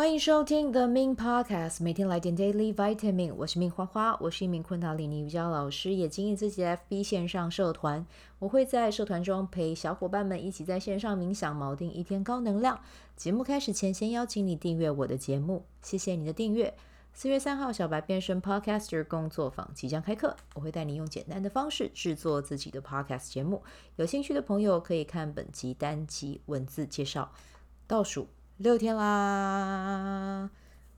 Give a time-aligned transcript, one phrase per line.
[0.00, 3.34] 欢迎收听 The Min Podcast，每天来点 Daily Vitamin。
[3.34, 8.06] 我是 Min 花花，我是一名昆达里尼瑜伽老师，也经营自己的 FB 线上社团。
[8.38, 12.80] 我会在社团中陪小伙伴们一起在线上冥想，锚定一天高能量。
[13.14, 16.74] 节目开始前，先邀请你订阅我的节目，谢谢你的订阅。
[17.12, 23.62] 四月三号，小白变身 Podcaster 工作坊即将开课，我会带你用简单的方式制作自己的 Podcast 节目。
[23.96, 27.30] 有兴趣的朋友可以看本集单集文字介绍。
[27.86, 28.28] 倒数。
[28.60, 30.50] 六天啦，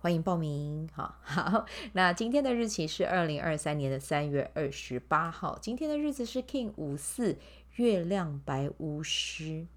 [0.00, 0.88] 欢迎报名。
[0.92, 5.56] 好 好，那今天的日期是二零二三年的三月二十八号。
[5.62, 7.38] 今天的日子是 King 五四
[7.76, 9.68] 月亮白巫师。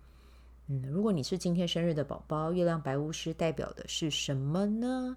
[0.65, 5.15] 嗯，如果你是今天生日的宝宝，月亮白巫师代表的是什么呢？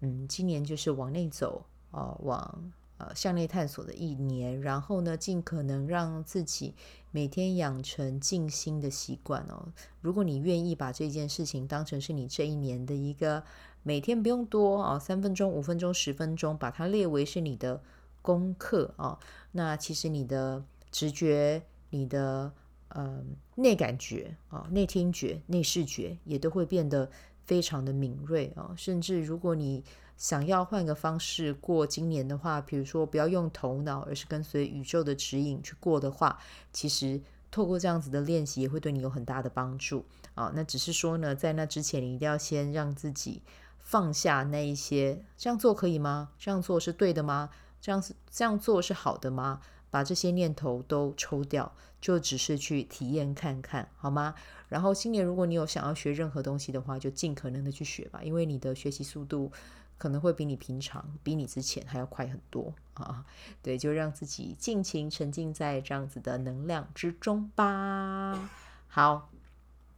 [0.00, 2.72] 嗯，今年就是往内走哦，往。
[2.98, 6.74] 呃，向内探索的一年，然后呢，尽可能让自己
[7.10, 9.68] 每天养成静心的习惯哦。
[10.00, 13.42] 如果你愿意把这件事情当成是你这一年的一个
[13.82, 17.82] 每天不用多啊，三分钟、五分钟、十分钟，把它列为是你的
[18.22, 19.18] 功课啊，
[19.52, 22.50] 那其实你的直觉、你的
[22.88, 23.22] 呃
[23.56, 27.10] 内感觉啊、内听觉、内视觉也都会变得
[27.46, 29.82] 非常的敏锐啊，甚至如果你
[30.16, 36.38] 想要换个方式过今年的话，比如说不要用头脑，而是跟随宇宙的指引去过的话，
[36.72, 40.50] 其实透过这样子的练习也会对你有很大的帮助啊。
[40.54, 43.42] 那只是说呢，在那之前，你一定要先让自己
[43.78, 46.30] 放下那一些，这样做可以吗？
[46.38, 47.50] 这样做是对的吗？
[47.80, 49.60] 这样子这样做是好的吗？
[49.90, 54.34] 把这些念头都抽掉，就只是去体验看看，好吗？
[54.68, 59.52] 然后今年如果你有想要学任何东西的话，就尽可能的去学吧，因为你的学习速度。
[59.98, 63.24] 可能会比你平常、比你之前还要快很多啊！
[63.62, 68.50] 对，就让自己尽情沉浸在这样子的能量之中吧。
[68.86, 69.30] 好，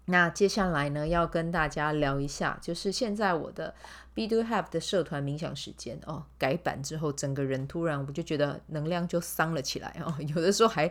[0.09, 3.75] 那接下来呢，要跟大家聊一下，就是现在我的
[4.15, 10.91] Be Do Have 的社团冥想时间哦，改版之后，整个人突然我就觉得能量就丧了起来哦， 有的时候还。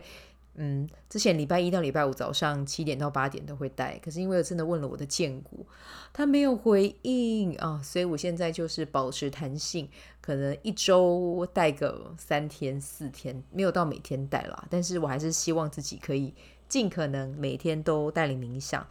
[0.60, 5.64] 嗯，之前礼拜一到礼拜五早上七点到八点都会带，可是因为我真的问了我的荐骨，
[6.12, 9.88] 他没有回应啊，所以我现在就是保持弹性，
[10.20, 16.34] 可能一周带个三天四天，没有到每天带啦，但是我还是希望自己可以
[16.68, 18.86] 尽可能每天都带领冥想，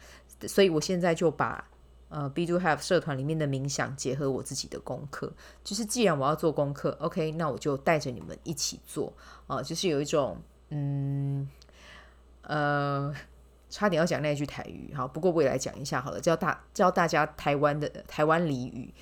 [0.46, 1.68] 所以我现在就把
[2.08, 9.12] 呃 Be Do Have 社团里面的冥想结合我自己的功课，就是既然我要做功课，OK，那我就带着你们一起做。
[9.46, 10.36] 啊，就是有一种
[10.70, 11.48] 嗯。
[12.42, 13.14] 呃，
[13.68, 18.94] 差点要讲那句台语，好，不过我也来讲一下好了，教大教大家台湾的台湾俚语，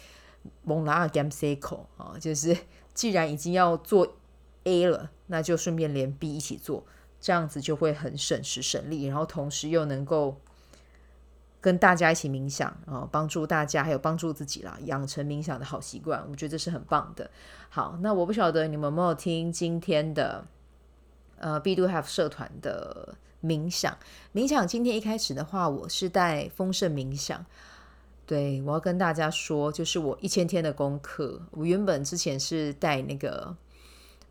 [0.64, 2.56] 蒙拉尔 gam c 口啊，就是
[2.92, 4.16] 既然已经要做
[4.64, 6.84] A 了，那就顺便连 B 一起做，
[7.26, 10.40] 这样子就会很省时省力，然后同时又能够
[11.60, 17.28] 跟大家一起冥想啊，帮助大家还有帮助自己啦，养成冥想的好习惯，我觉得这是很棒的。
[17.68, 20.46] 好，那我不晓得你们有没有听今天的
[21.38, 23.16] 呃 B Do Have 社团的。
[23.42, 23.96] 冥想，
[24.34, 24.66] 冥想。
[24.66, 27.44] 今天一开始的话，我是带丰盛冥想。
[28.24, 31.42] 对，我要跟大家说，就是我一千天的功课。
[31.52, 33.54] 我原本之前是带那个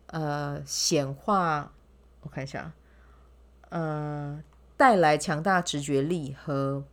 [0.08, 1.72] 呃显化，
[2.20, 2.72] 我看一下，
[3.68, 4.42] 呃，
[4.76, 6.84] 带来强大直觉力和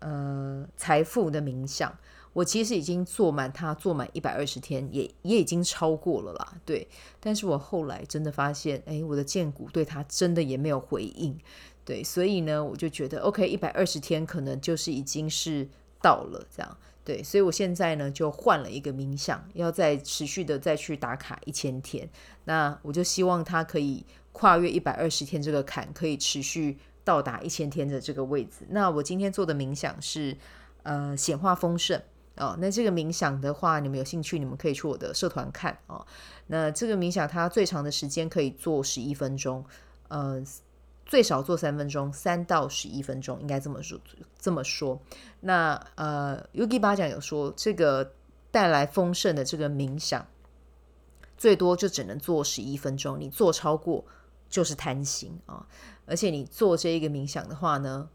[0.00, 1.96] 呃财富的冥想。
[2.34, 6.54] 我其实已经做满它，做满一百二十天，也也已经超过了啦。
[6.64, 6.86] 对，
[7.18, 11.36] 但是我后来真的发现，哎，我的荐骨对它真的也没有回应。
[11.84, 15.66] 对，所以呢，我就觉得，OK，一百二十天可能就是已经是
[16.00, 16.76] 到了这样。
[17.02, 22.08] 对，所以我现在呢就换了一个冥想，要再持续的再去打卡一千天。
[22.44, 24.04] 那我就希望它可以
[24.38, 28.64] 跨越一百二十天这个坎，可以持续到达一千天的这个位置。
[28.68, 30.36] 那我今天做的冥想是，
[30.84, 32.00] 呃，显化丰盛。
[32.36, 36.06] 哦，那这个冥想的话，你们有兴趣，你们可以去我的社团看哦。
[36.46, 39.64] 那这个冥想它最长的时间可以做十一分钟，
[40.06, 40.40] 呃，
[41.04, 43.98] 最少做三分钟，三到十一分钟，应该这么说。
[44.38, 45.00] 这么说，
[45.40, 48.12] 那呃，Yogi 巴讲有说，这个
[48.52, 50.24] 带来丰盛的这个冥想，
[51.36, 54.04] 最多就只能做十一分钟，你做超过
[54.48, 55.66] 就是贪心啊、
[56.06, 58.08] 而且你做这一个冥想的话呢，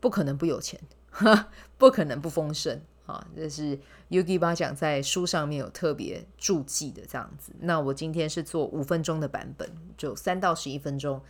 [0.00, 0.80] 不可能不有钱。
[1.76, 3.26] 不可能不丰盛啊！
[3.34, 3.76] 这是
[4.10, 7.52] Yogi 巴讲在书上面有特别注记的这样子。
[7.58, 9.68] 那我今天是做五分钟的版本，
[9.98, 11.20] 就三到十一分钟，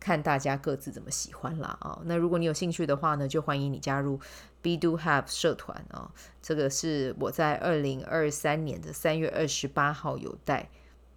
[0.00, 2.00] 看大家各自怎么喜欢啦啊！
[2.04, 4.18] 那如果你有兴趣的话呢，就欢迎你加入
[4.60, 6.10] Be Do Have 社团啊！
[6.42, 10.68] 这个是我在二零二三年的三月二十八号有带，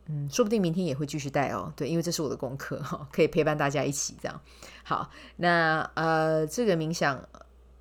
[0.08, 1.72] 嗯，说不定明天也会继续带哦。
[1.76, 4.42] 对，因为这是我的功课哈，可以陪伴大家一起这样。
[4.84, 7.24] 好，那呃，这个冥想。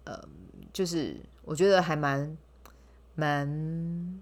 [0.05, 0.19] 呃，
[0.73, 2.37] 就是我觉得还蛮
[3.15, 4.21] 蛮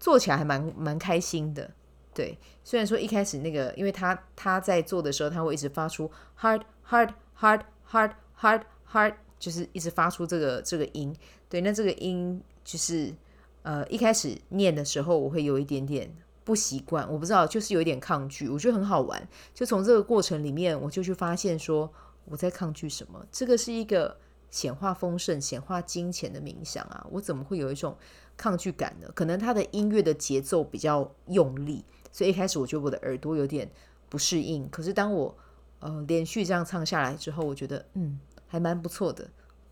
[0.00, 1.70] 做起来还蛮蛮开心的。
[2.14, 6.10] 对，虽然说一开始那个，因为他他在做的时候，他会一直发出
[6.40, 11.14] hard hard hard hard hard hard，就是一直发出这个这个音。
[11.50, 13.14] 对，那这个音就是
[13.62, 16.10] 呃一开始念的时候，我会有一点点
[16.44, 18.48] 不习惯，我不知道，就是有一点抗拒。
[18.48, 21.92] 我觉得很好玩，就从这个过程里面，我就去发现说
[22.24, 23.24] 我在抗拒什么。
[23.30, 24.16] 这个是一个
[24.50, 27.96] 显化丰盛、显化金钱的冥想啊，我怎么会有一种
[28.36, 29.08] 抗拒感呢？
[29.14, 31.84] 可能他的音乐的节奏比较用力。
[32.10, 33.70] 所以一开始我觉得我的耳朵有点
[34.08, 35.34] 不适应，可是当我
[35.80, 39.26] 呃连续这样唱下来之后，我觉得嗯还蛮不错的，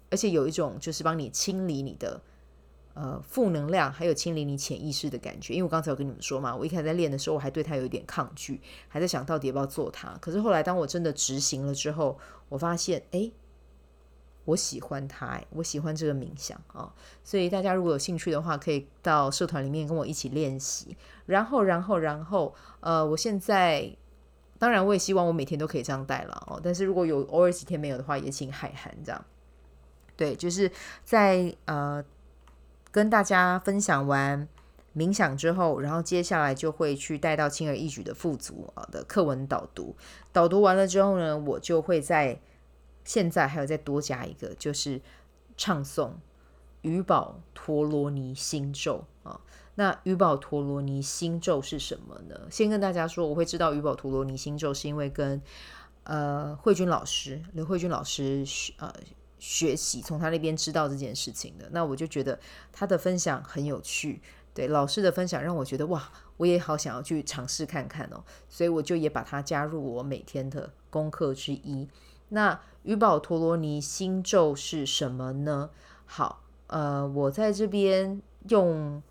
[0.08, 2.18] 而且有一种就是帮你清理你的
[3.00, 5.54] 呃负能量，还有清理你潜意识的感觉。
[5.54, 10.16] 因为我刚才有跟你们说嘛，我一开始在练的时候，我还对它有一点抗拒，还在想到底要不要做它。
[10.20, 12.18] 可是后来当我真的执行了之后，
[12.48, 13.30] 我发现哎。
[14.46, 16.92] 我喜欢它，我喜欢这个冥想啊、
[17.22, 20.96] 所以大家如果有兴趣的话，可以到社团里面跟我一起练习。
[21.26, 23.94] 然后，然后，然后，呃，我现在
[24.58, 26.58] 当然我也希望我每天都可以这样带了哦。
[26.64, 29.24] 但是如果有偶尔几天没有的话，也请海涵这样。
[30.16, 30.68] 对，就是
[31.04, 32.02] 在呃
[32.90, 34.48] 跟大家分享完
[34.96, 39.96] 冥想之后，然后接下来就会去带到轻而易举的富足啊的课文导读。
[40.32, 42.40] 导读完了之后呢，我就会在。
[43.02, 45.00] 现在还有再多加一个，就是
[45.56, 46.10] 唱诵
[46.82, 49.40] 宇宝陀罗尼心咒啊。
[49.74, 52.38] 那宇宝陀罗尼心咒是什么呢？
[52.50, 55.40] 先跟大家说，我会知道宇宝陀罗尼心咒，是因为跟
[56.04, 58.44] 呃慧君老师刘慧君老师
[58.76, 58.92] 呃
[59.40, 61.68] 学习，从他那边知道这件事情的。
[61.72, 62.38] 那我就觉得
[62.70, 64.22] 他的分享很有趣，
[64.54, 68.22] 对老师的分享让我觉得哇，我也好想要去尝试看看哦。
[68.48, 71.88] 所以我就也把它加入我每天的功课之一。
[72.28, 75.70] 那鱼宝陀罗尼心咒是什么呢？
[76.06, 79.02] 好，呃，我在这边用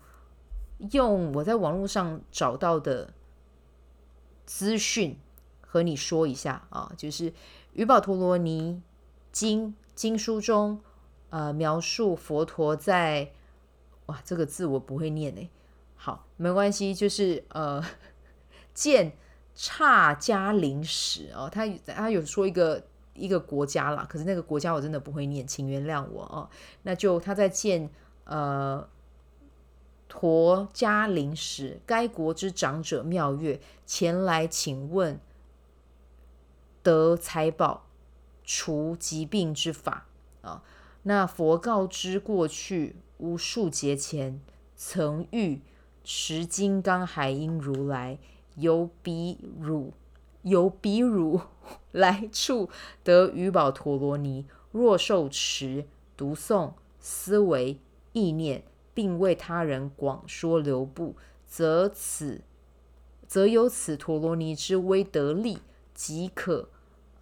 [0.92, 3.12] 用我在网络上找到的
[4.46, 5.18] 资讯
[5.60, 7.32] 和你说一下啊，就是
[7.74, 8.82] 鱼宝陀罗尼
[9.30, 10.80] 经经书中
[11.28, 13.30] 呃描述佛陀在
[14.06, 15.50] 哇这个字我不会念诶，
[15.94, 17.84] 好，没关系，就是呃
[18.72, 19.12] 见
[19.54, 22.82] 差迦陵时哦，他他有说一个。
[23.12, 26.48] 一个国家啦，可是那个国家我真的不会念，请原谅我哦。
[26.84, 27.90] 那就他在见
[28.24, 28.88] 呃
[30.08, 35.20] 陀迦陵时，该国之长者妙月前来请问
[36.82, 37.89] 得财宝
[38.52, 40.08] 除疾病之法
[40.42, 40.64] 啊、
[41.04, 44.40] 那佛告知过去无数劫前
[44.74, 45.60] 曾遇
[46.02, 48.18] 持金刚海音如来，
[48.56, 49.92] 由彼汝
[50.42, 51.40] 由彼汝。
[51.92, 52.68] 来处
[53.04, 55.86] 得宇宝陀罗尼，若受持、
[56.16, 57.78] 读诵、思维、
[58.12, 61.14] 意念，并为他人广说流布，
[61.46, 62.40] 则此
[63.28, 65.58] 则有此陀罗尼之威德力，
[65.94, 66.68] 即可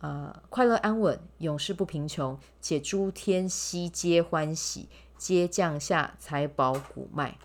[0.00, 7.38] 呃快乐安稳，永世不贫穷，且诸天悉皆欢喜，皆降下财宝谷麦。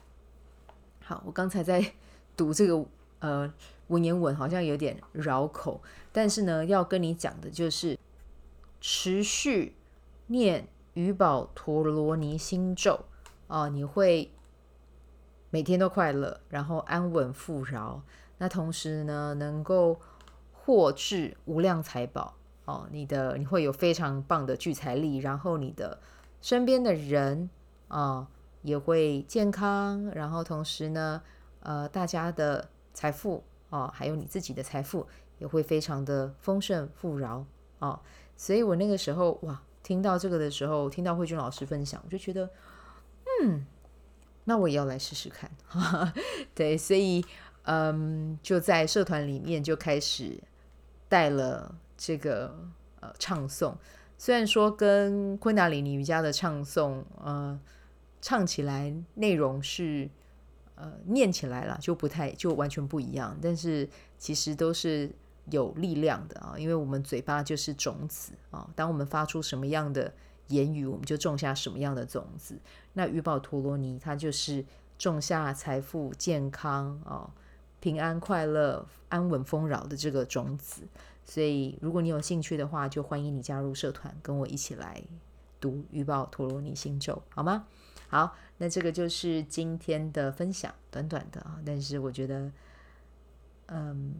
[1.03, 1.93] 好，我刚才在
[2.35, 2.85] 读这个
[3.19, 3.53] 呃。
[3.87, 5.81] 文言文好像有点绕口，
[6.11, 7.99] 但是呢，要跟你讲的就是
[8.79, 9.75] 持续
[10.27, 13.01] 念宇宝陀罗尼心咒
[13.47, 14.31] 哦，你会
[15.49, 18.01] 每天都快乐，然后安稳富饶。
[18.37, 19.99] 那同时呢，能够
[20.53, 22.33] 获至无量财宝
[22.65, 25.99] 哦，你的你会有非常棒的聚财力，然后你的
[26.41, 27.49] 身边的人
[27.87, 28.27] 啊、
[28.61, 31.21] 也会健康，然后同时呢，
[31.61, 33.43] 呃，大家的财富。
[33.69, 35.07] 哦，还有你自己的财富
[35.39, 37.43] 也会非常的丰盛富饶
[37.79, 37.99] 哦，
[38.37, 42.47] 所以我那个时候哇，听到这个的时候，听到慧君老师分享，我就觉得，
[43.41, 43.65] 嗯，
[44.43, 45.49] 那我也要来试试看，
[46.53, 47.25] 对，所以
[47.63, 50.37] 嗯，就在社团里面就开始
[51.09, 51.73] 带了
[52.05, 52.53] 这个
[52.99, 53.73] 呃唱诵，
[54.17, 57.57] 虽然说跟昆达里尼瑜伽的唱诵，呃，
[58.21, 60.09] 唱起来内容是。
[60.75, 65.07] 呃，念起来了就不太就完全不一样，但是其实都是
[65.51, 70.11] 有力量的啊，因为我们嘴巴就是种子啊，当我们发出什么样的
[70.47, 72.57] 言语，我们就种下什么样的种子。
[72.93, 74.65] 那玉宝陀罗尼它就是
[74.97, 77.29] 种下财富、健康啊、
[77.79, 80.81] 平安、快乐、安稳、丰饶的这个种子。
[81.25, 85.01] 所以，如果你有兴趣的话，就欢迎你加入社团，跟我一起来
[85.59, 87.65] 读宇宝陀罗尼心咒，好吗？
[88.09, 92.51] 好，那这个就是今天的分享，短短的啊，但是我觉得，
[93.67, 94.13] 嗯，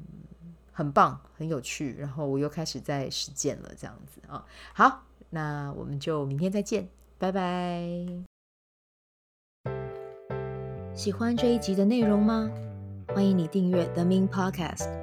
[0.72, 4.44] 很棒，很有趣，然后我又开始在实践了，这样子啊。
[4.74, 6.88] 好，那我们就明天再见。
[7.20, 7.86] 拜拜。
[10.96, 12.50] 喜欢这一集的内容吗？
[13.10, 15.03] 欢迎你订阅 The Min Podcast，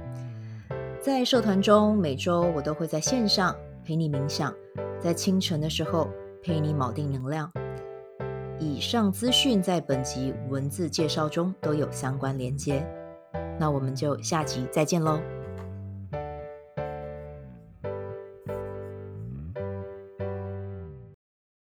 [1.01, 4.53] 在社团中，每周我都会在线上陪你冥想，
[4.99, 6.07] 在清晨的时候
[6.43, 7.51] 陪你锚定能量。
[8.59, 12.85] 以上资讯在本集文字介绍中都有相关连接，
[13.59, 15.19] 那我们就下集再见喽。